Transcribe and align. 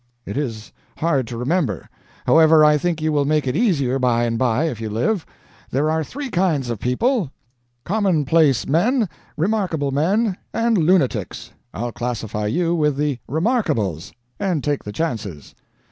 "It 0.25 0.35
is 0.35 0.71
hard 0.97 1.27
to 1.27 1.37
remember. 1.37 1.87
However, 2.25 2.65
I 2.65 2.79
think 2.79 3.03
you 3.03 3.11
will 3.11 3.23
make 3.23 3.45
it 3.45 3.55
easier 3.55 3.99
by 3.99 4.23
and 4.23 4.35
by, 4.35 4.63
if 4.65 4.81
you 4.81 4.89
live. 4.89 5.27
There 5.69 5.91
are 5.91 6.03
three 6.03 6.31
kinds 6.31 6.71
of 6.71 6.79
people 6.79 7.29
Commonplace 7.83 8.65
Men, 8.67 9.07
Remarkable 9.37 9.91
Men, 9.91 10.37
and 10.55 10.75
Lunatics. 10.79 11.51
I'll 11.71 11.91
classify 11.91 12.47
you 12.47 12.73
with 12.73 12.97
the 12.97 13.19
Remarkables, 13.29 14.11
and 14.39 14.63
take 14.63 14.83
the 14.85 14.91
chances." 14.91 15.53